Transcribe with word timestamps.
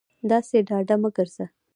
داسې 0.29 0.57
ډاډه 0.67 0.95
مه 1.01 1.09
گرځه 1.15 1.45